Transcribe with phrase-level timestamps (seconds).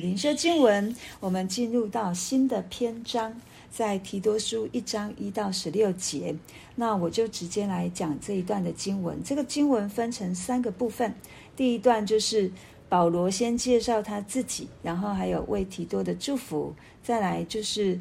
[0.00, 3.34] 灵修经文，我们进入到新的篇章，
[3.70, 6.34] 在提多书一章一到十六节。
[6.74, 9.20] 那我就直接来讲这一段的经文。
[9.24, 11.12] 这个经文分成三个部分，
[11.56, 12.50] 第一段就是
[12.88, 16.72] 保罗先介绍他自己，然后还有为提多的祝福，
[17.02, 18.00] 再来就是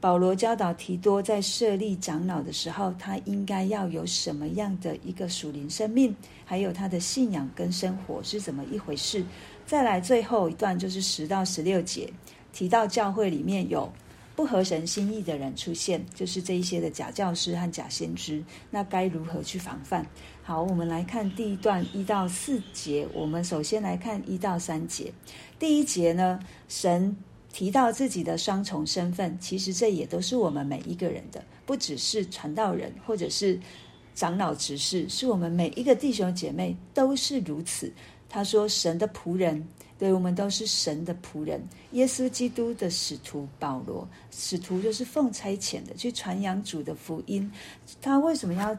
[0.00, 6.14] 保罗教导提多在设立长老的时候，他应该要有什么样的一个属灵生命，
[6.44, 9.24] 还有他的信仰跟生活是怎么一回事。
[9.66, 12.12] 再来最后一段就是十到十六节，
[12.52, 13.90] 提到教会里面有
[14.36, 20.06] 不合神心意的人出现，就是这一些的假教师和假先知，那该如何去防范？
[20.42, 23.08] 好，我们来看第一段一到四节。
[23.14, 25.12] 我们首先来看一到三节。
[25.58, 26.38] 第一节呢，
[26.68, 27.16] 神
[27.50, 33.58] 提到自己的双重身份，其实这也都是我们每一个人的，不只是传道人或者是
[34.14, 37.90] 长老执事，是我们每一个弟兄姐妹都是如此。
[38.34, 39.64] 他说：“神的仆人，
[39.96, 41.62] 对，我们都是神的仆人。
[41.92, 47.48] 耶稣基督的使徒保罗，使徒就是奉差遣的，去传扬主的福音。
[48.02, 48.76] 他为什么要？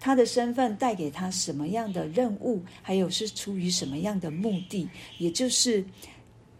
[0.00, 2.60] 他的身份带给他什么样的任务？
[2.82, 4.88] 还有是出于什么样的目的？
[5.18, 5.84] 也就是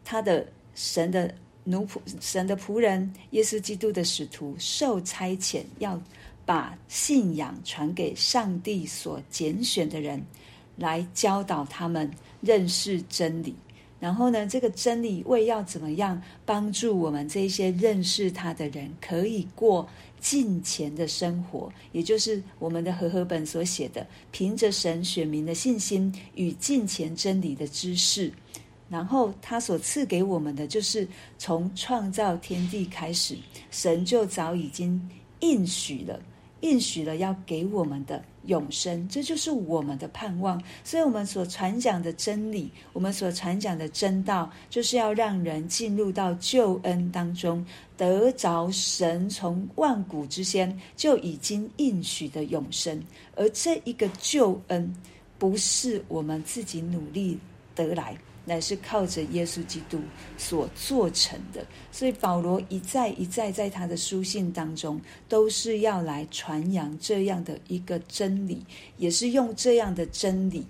[0.04, 0.46] 他的
[0.76, 6.00] 神的奴仆，神的仆人，耶稣基督的使徒受差遣，要
[6.44, 10.24] 把信仰传给上帝所拣选的人。”
[10.76, 12.10] 来教导他们
[12.40, 13.54] 认识真理，
[13.98, 19.88] 然后呢，这个真理为要怎么样帮助我们这些认识他的人，可以过
[20.20, 28.30] 敬虔的生活，也就是我们的和合本所写的，凭着神选民的信心与敬虔真理的知识，
[28.88, 33.36] 然后他所赐给我们的，就是从创造天地开始，
[33.70, 35.08] 神就早已经
[35.40, 36.20] 应许了。
[36.62, 40.62] 应许了要给我们的永生，这就是我们的盼望。
[40.82, 47.64] 所以，我们所传讲的真理，我们所传讲的真道，就是要让人进入到救恩当中，
[47.96, 53.02] 得着神从万古之先就已经应许的永生。
[53.34, 54.94] 而这一个救恩，
[55.38, 57.38] 不是我们自己努力
[57.74, 58.16] 得来。
[58.48, 60.00] 乃是靠着耶稣基督
[60.38, 68.64] 所做成的，所以保罗一再一再在他的书信当中，都是要来传扬这样的一个真理，
[68.98, 70.64] 也是用这样的真理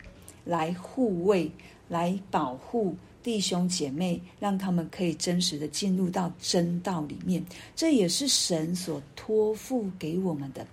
[0.47, 1.50] 来护卫、
[1.88, 7.44] 来保护弟兄姐妹，让他们可以真实的进入到真道里面。
[7.75, 10.66] 这也是神所托付给我们的，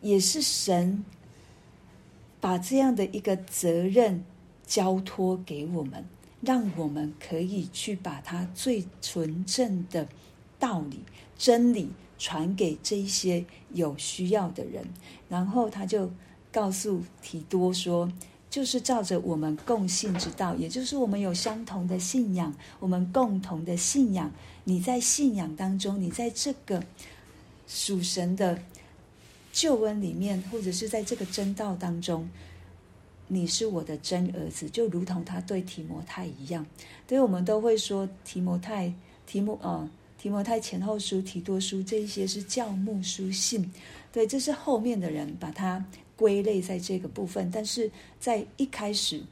[0.00, 1.04] 也是神
[2.40, 4.24] 把这样的一个责任。
[4.66, 6.04] 交托给我们，
[6.40, 10.08] 让我们可以去把他最纯正的
[10.58, 11.00] 道理、
[11.36, 14.84] 真理传给这一些有需要的人。
[15.28, 16.10] 然后他就
[16.50, 18.10] 告诉提多说
[18.48, 24.30] ：“就是照着我们共信之道，也就是我们有相同的信仰，我们共同的信仰。
[24.64, 26.82] 你在信仰当中，你在这个
[27.66, 28.62] 属神的
[29.52, 32.28] 救恩里面，或者是在这个真道当中。”
[33.32, 36.66] 你是我的真儿子，就如同他对提摩太一样。
[37.08, 38.92] 所以我们都会说提摩太、
[39.26, 39.88] 提摩呃、
[40.18, 43.70] 提摩太前后书、提多书这一些是教牧书信。
[44.12, 45.82] 对，这是后面的人把它
[46.14, 47.50] 归类在这个部分。
[47.50, 49.22] 但是在一开始，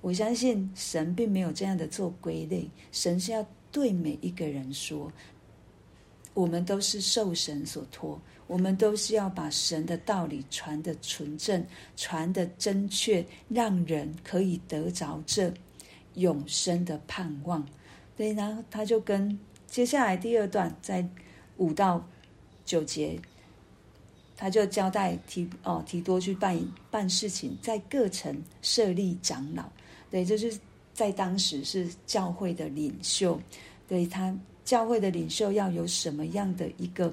[0.00, 2.66] 我相信神并没有这样的做归类。
[2.90, 5.12] 神是要对每一个人说，
[6.38, 8.20] 我们都是受神所托。
[8.46, 11.62] 我们都是要把神的道理传得纯正，
[11.96, 15.52] 传得真确，让人可以得着这
[16.14, 17.66] 永生的盼望。
[18.16, 21.06] 对，然后他就跟接下来第二段，在
[21.56, 22.02] 五到
[22.64, 23.20] 九节，
[24.34, 26.58] 他就交代提哦提多去办
[26.90, 29.68] 办事情，在各城设立长老。
[30.10, 30.58] 对，就是
[30.94, 33.38] 在当时是教会的领袖。
[33.86, 34.34] 对，他
[34.68, 37.10] 教会的领袖要有什么样的一个？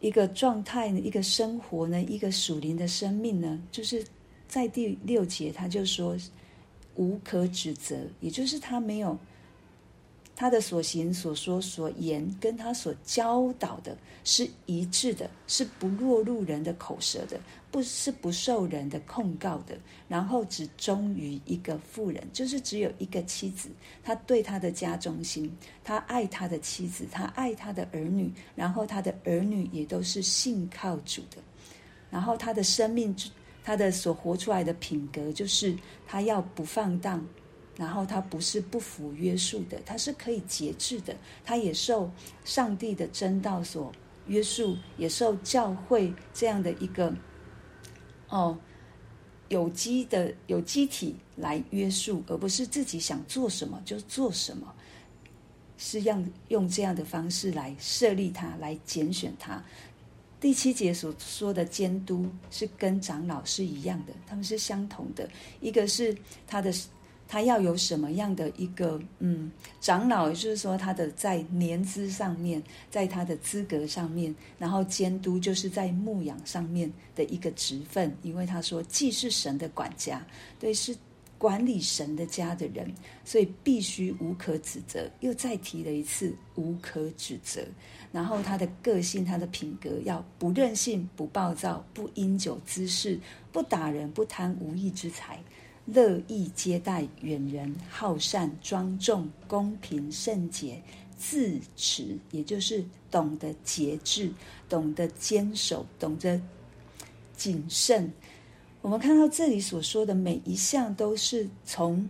[0.00, 4.04] 一个状态呢，一个生活呢，一个属灵的生命呢，就是
[4.48, 6.16] 在第六节，他就说
[6.96, 9.16] 无可指责，也就是他没有
[10.34, 17.38] 他的所行、所说、所言，跟他所教导的是一致的，是不落入人的口舌的。
[17.70, 19.74] 不是不受人的控告的，
[20.06, 23.70] 然后只忠于一个妇人，就是只有一个妻子。
[24.04, 25.50] 他对他的家忠心，
[25.82, 31.38] 他爱他的妻子，他爱他的儿女，然后他的儿女也都是信靠主的。
[32.10, 33.16] 然后他的生命，
[33.64, 35.74] 他的所活出来的品格，就是
[36.06, 37.26] 他要不放荡，
[37.76, 41.16] 然后他不是不服约束的，他是可以节制的。
[41.44, 42.10] 他也受
[42.44, 43.92] 上帝的真道所
[44.26, 47.12] 约束，也受教会这样的一个。
[48.28, 48.58] 哦，
[49.48, 54.74] 有机的有机体来约束，而不是自己想做什么就做什么，
[55.76, 59.62] 是要用这样的方式来设立他，来拣选他。
[60.40, 65.28] 第七节所说的监督是跟长老是一样的，他们是相同的。
[65.60, 66.16] 一个是
[66.46, 66.72] 他的，
[67.32, 69.50] 他要有什么样的一个嗯
[69.80, 80.22] 长老，就是说他的在年资上面，在他的资格上面，然后监督就是在牧养上面的一个职分，因为他说既是神的管家，
[80.60, 80.94] 对是。
[81.38, 82.88] 管理神的家的人，
[83.24, 85.10] 所以必须无可指责。
[85.18, 87.60] 又再提了一次无可指责。
[88.12, 93.18] 然后他的个性、他的品格要不任性、不暴躁、不因酒滋事、
[93.50, 95.36] 不打人、不贪无义之财，
[95.86, 100.80] 乐意接待远人，好善、庄重、公平、圣洁、
[101.16, 104.32] 自持，也就是懂得节制、
[104.68, 106.40] 懂得坚守、懂得
[107.36, 108.12] 谨慎。
[108.80, 112.08] 我们看到这里所说的每一项，都是从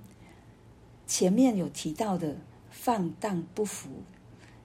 [1.07, 2.37] 前面有提到的
[2.71, 3.89] 放荡不服，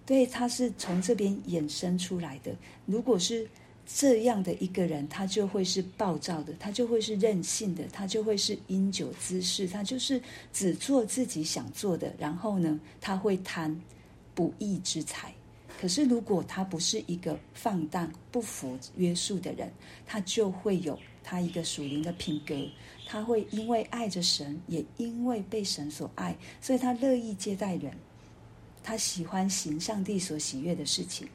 [0.06, 2.56] 对，它是从这边衍生出来的。
[2.86, 3.50] 如果是
[3.92, 12.14] 这样的一个人，他就会是暴躁的，他就会是任性的，他就会是因酒滋事，他就是只做自己想做的。
[12.20, 13.76] 然后呢，他会贪
[14.36, 15.34] 不义之财。
[15.80, 19.72] 可是如果他不是一个放荡不服约束的人，
[20.06, 21.00] 他就会有。
[21.30, 22.56] 他一个属灵的品格，
[23.06, 27.92] 他会因为爱着神，也因为被神所爱，所以他乐意接待人。
[28.82, 31.28] 他喜欢行上帝所喜悦的事情，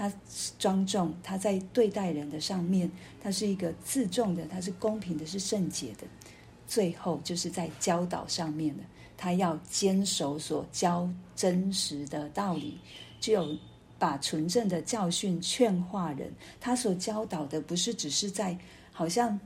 [0.00, 0.10] 他
[0.58, 6.06] 庄重，他在对待人的上面，他是一个自重的，他是公平的，是圣洁的。
[6.66, 8.82] 最后就是在教导上面的，
[9.14, 11.06] 他要坚守所教
[11.36, 12.78] 真实的道理，
[13.20, 13.54] 只有
[13.98, 16.32] 把纯正的教训劝化人。
[16.58, 18.58] 他所教导的不是只是在。
[18.92, 19.38] 好像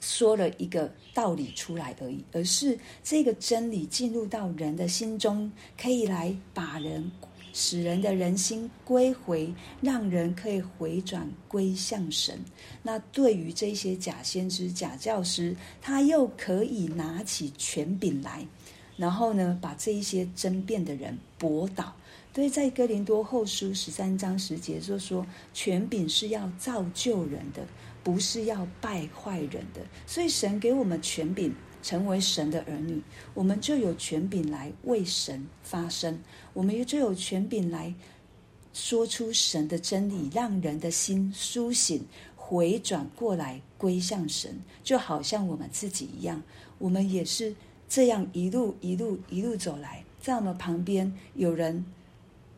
[0.00, 7.08] 说了一个道理出来而已，而是这个真理进入到人的心中，可以来把人
[7.58, 12.38] 使人的人心归回，让人可以回转归向神。
[12.82, 18.46] 那对于这些假先知、假教师，他又可以拿起权柄来，
[18.98, 21.96] 然后呢，把这一些争辩的人驳倒。
[22.34, 27.66] 所以在哥林多后书十三章十节就说，权柄是要造就人的。
[28.04, 31.52] 不是要败坏人的，所以神给我们权柄，
[31.82, 33.02] 成为神的儿女，
[33.34, 36.16] 我们就有权柄来为神发声，
[36.56, 37.92] 我们也就有权柄来
[38.72, 42.02] 说出神的真理，让人的心苏醒，
[42.34, 46.42] 回转过来归向神，就好像我们自己一样，
[46.78, 47.54] 我们也是
[47.90, 51.84] 这样一路一路一路走来，在我们旁边有人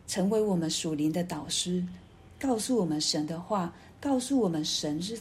[0.07, 1.85] 成为我们属灵的导师，
[2.39, 5.19] 告诉我们神的话，告诉我们神是。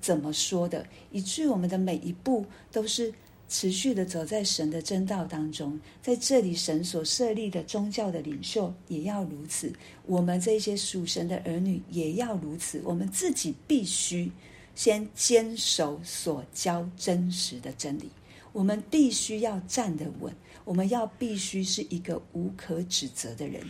[0.00, 3.14] 怎么说的，以至于我们的每一步都是
[3.52, 5.78] 持续的走在神的真道当中。
[6.00, 9.70] 在这里，神所设立的宗教的领袖也要如此，
[10.06, 12.80] 我们这些属神的儿女也要如此。
[12.82, 14.32] 我们自己必须
[14.74, 18.08] 先坚守所教真实的真理，
[18.54, 20.34] 我们必须要站得稳，
[20.64, 23.62] 我们要必须是一个无可指责的人，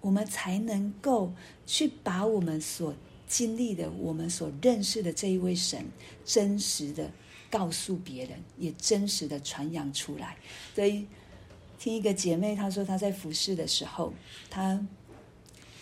[0.00, 1.32] 我们才能够
[1.66, 2.94] 去把我们所。
[3.28, 5.86] 经历的我们所认识的这一位神，
[6.22, 7.10] 真实的
[7.52, 10.38] 告诉别人，也真实的传扬出来。
[10.74, 11.06] 所以，
[11.78, 14.14] 听一个姐妹她说，她在服侍的时候，
[14.48, 14.80] 她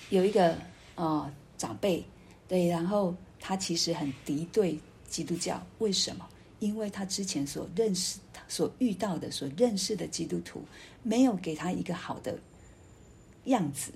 [0.08, 0.58] 有一个、
[0.96, 2.04] 呃、长辈，
[2.48, 6.28] 对，然后她其实很敌对基督教，为什么？
[6.58, 10.64] 因为她之前所认识、所遇到的、所认识的基督徒，
[11.04, 12.36] 没有给她一个好的
[13.44, 13.92] 样子。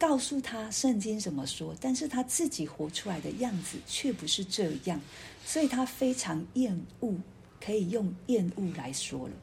[0.00, 4.98] 告诉他圣经怎么说，但是他自己活出来的样子却不是这样，
[5.44, 7.14] 所以他非常厌恶，
[7.60, 9.34] 可以用厌恶来说了。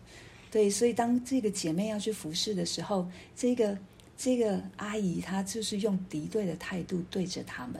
[0.50, 3.78] 对，所以当这个姐妹要去服侍的时候，这个
[4.18, 7.76] 这个阿姨她就是用敌对的态度对着他们。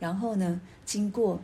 [0.00, 1.38] 然后呢，经过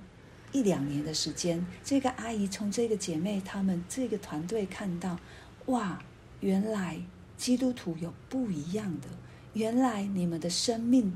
[0.52, 5.21] 一两年的时间，这个阿姨从这个姐妹他们这个团队看到，
[5.66, 6.02] 哇，
[6.40, 6.99] 原来
[7.37, 9.09] 基督徒有不一样的。
[9.54, 11.12] 原来你们的生命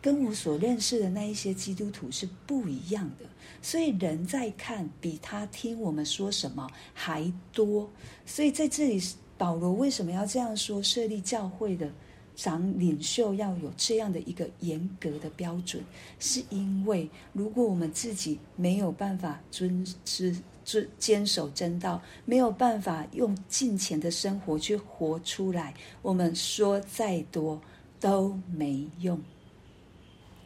[0.00, 3.24] 跟我所认识的那一些基督徒是不一样的，
[3.62, 7.90] 所以人在看比他听我们说什么还多。
[8.26, 9.02] 所以在这里，
[9.38, 10.82] 保罗为什么要这样说？
[10.82, 11.90] 设立教会的
[12.36, 15.82] 长领袖要有这样的一个严格的标准，
[16.18, 20.36] 是因为如果我们自己没有办法遵持。
[20.64, 25.72] 坚坚守真道，没有办法用金钱的生活去活出来。
[26.02, 27.60] 我们说再多
[28.00, 29.20] 都没用。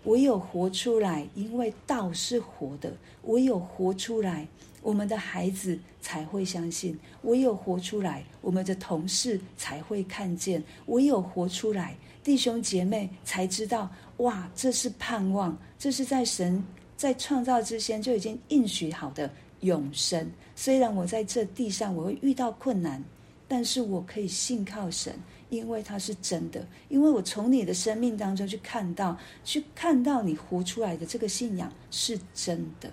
[0.04, 2.92] 唯有活出来，因为道是活的。
[3.24, 4.46] 唯有活出来，
[4.80, 11.94] 我们的孩子才会相信；唯有活出来，我们的同事才会看见；唯有活出来，
[12.24, 16.64] 弟兄姐妹才知道，哇，这是盼望，这是在神
[16.96, 19.30] 在创造之前就已经应许好的
[19.60, 20.30] 永生。
[20.54, 23.02] 虽然我在这地上我会遇到困难，
[23.46, 25.14] 但是我可以信靠神。
[25.50, 32.92] 因为它是真的，因为我从你的生命当中去看到，去看到你活出来的这个信仰是真的，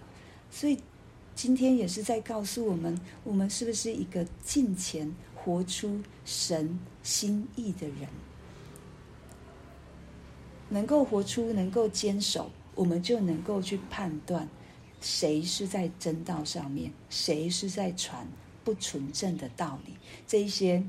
[0.50, 0.80] 所以
[1.36, 8.08] 今天也是在告诉我们，我们是不是一个敬虔活出神心意的人，
[10.70, 14.48] 能够活出，能够坚守，我们就能够去判断
[15.02, 18.28] 谁是在真道上面，谁是在传
[18.64, 19.94] 不纯正的道理，
[20.28, 20.84] 这一些。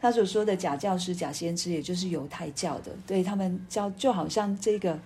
[0.00, 4.98] 他所说的假教师、假先知，也就是犹太教的，对他们教就好像这个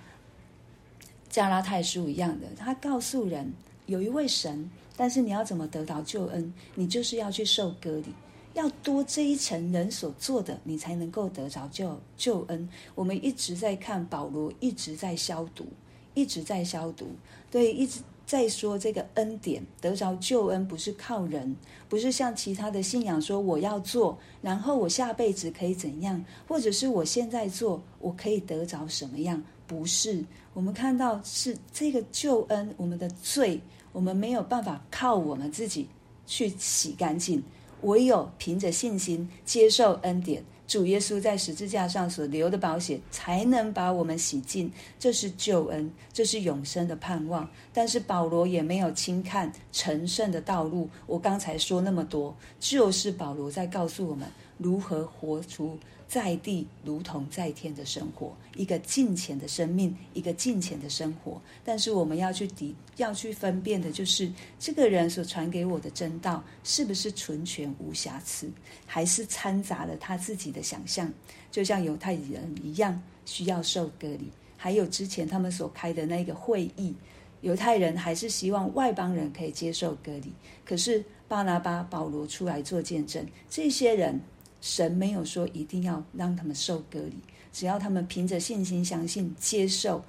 [1.29, 2.47] 加拉太书一样的。
[2.57, 3.53] 他告诉人
[3.85, 6.55] 有一位神，但是你要怎么得到救恩？
[6.75, 8.07] 你就是要去受割礼，
[8.55, 12.67] 要多这一层人所做的，你才能够得着救救恩。
[12.95, 15.67] 我们一直在看保罗，一直在消毒，
[16.15, 17.11] 一直在消毒，
[17.51, 18.01] 对，一直。
[18.27, 21.55] 再说这个恩典得着救恩，不是靠人，
[21.89, 29.41] 不是像其他的信仰说我要做，然后我下辈子可以怎样，或者是我现在做，我可以得着什么样？
[29.69, 33.61] 不是，我们看到是这个救恩，我们的罪，
[33.93, 35.89] 我们没有办法靠我们自己
[36.27, 37.43] 去洗干净，
[37.83, 40.45] 唯有凭着信心接受恩典。
[40.67, 44.71] 主耶稣在十字架上所流的宝血，才能把我们洗净。
[44.99, 47.49] 这是救恩，这是永生的盼望。
[47.73, 50.89] 但是保罗也没有轻看成圣的道路。
[51.07, 54.27] 我刚才说那么多，就是保罗在告诉我们
[54.59, 55.79] 如何活出。
[56.09, 61.43] 在地如同在天的生活，一个敬虔的生命，一个敬虔的生活。
[61.65, 68.49] 但是我们要去抵，要去分辨的就是这个人所传给我的真道是不是纯全无瑕疵，
[68.87, 71.13] 还是掺杂了他自己的想象，
[71.51, 74.31] 就像犹太人一样需要受隔离。
[74.57, 76.95] 还有之前他们所开的那个会议，
[77.41, 80.33] 犹太人还是希望外邦人可以接受隔离，
[80.65, 84.21] 可是巴拿巴、保罗出来做见证，这些人。
[84.61, 87.17] 神没有说一定要让他们受割礼，
[87.53, 90.05] 只要他们凭着信心相信、接受，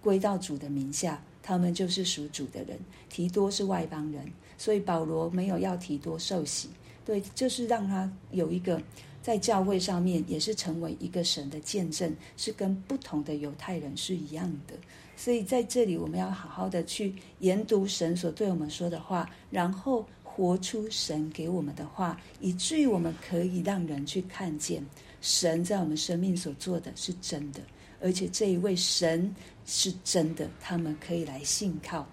[0.00, 2.78] 归到主的名下，他们就是属主的人。
[3.08, 6.68] 提多是外邦人，所以保罗没有要提多受洗，
[7.04, 8.80] 对，就是让他有一个
[9.22, 14.74] 在教会上面也是成为一个神的见证，是跟不同的犹太人是一样的。
[15.16, 20.06] 所以在这里，我们要好好的去研读神所对我们说的话，然后。
[20.38, 24.80] 活出神给我们的话，以至于我们可以让人去看见
[25.20, 27.60] 神在我们生命所做的是真的，
[28.00, 29.34] 而且这一位神
[29.66, 32.06] 是真的，他们可以来信靠。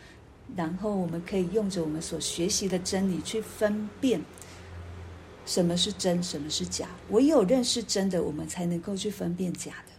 [0.55, 4.19] 然后我们可以用着我们所学习的真理去分辨
[5.45, 6.89] 什么是真，什么是假。
[7.11, 9.94] 唯有认识真的，我们才能够去分辨假的。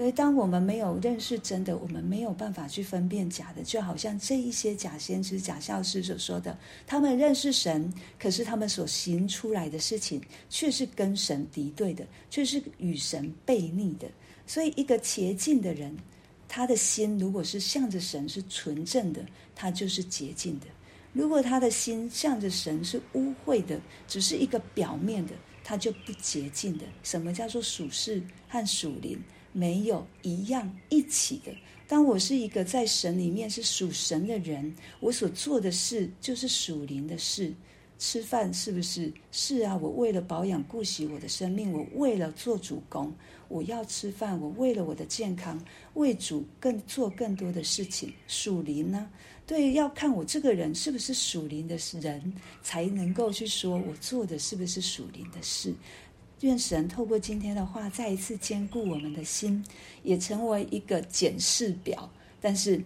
[0.00, 3.62] 所以，当我们没有认识真的，我们没有办法去分辨假的。
[3.62, 14.08] 就好像这一些假先知、假教师所说的，他们认识神，可是他们所行出来的事情却是跟神敌对的，却是与神悖逆的。
[14.46, 15.94] 所以，一个洁净的人，
[16.48, 19.22] 他的心如果是向着神是纯正的，
[19.54, 20.66] 他就是洁净的；
[21.12, 23.78] 如果他的心向着神是污秽的，
[24.08, 26.86] 只是一个表面的，他就不洁净的。
[27.02, 29.22] 什么叫做属世和属灵？
[29.52, 31.52] 没有一样一起的。
[31.88, 37.52] 当我是一个在神里面是属神的人，我所做的事就是属灵的事。
[37.98, 39.12] 吃饭是不是？
[39.30, 43.12] 是啊，我为了保养顾惜我的生命，我为了做主工，
[43.48, 44.40] 我要吃饭。
[44.40, 48.10] 我为了我的健康，为主更做更多的事情。
[48.26, 49.10] 属灵呢？
[49.46, 55.74] 对，要看我这个人是不是属灵的人，才能够去说我做的是不是属灵的事。
[56.40, 59.64] 愿神透过今天的话，再一次兼顾我们的心，
[60.02, 62.10] 也成为一个检视表。
[62.40, 62.82] 但是，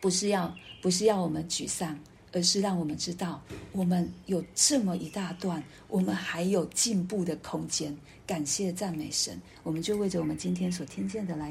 [0.00, 1.98] 不是要不是要我们沮丧，
[2.32, 7.94] 而是让我们知道，我们有这么一大段，我们还有进步的空间。
[8.26, 11.50] 感谢赞美神，我们就为着我们今天所听见的来到。